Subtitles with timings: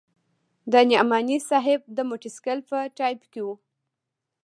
[0.71, 3.55] د نعماني صاحب د موټرسایکل په ټایپ کې وه.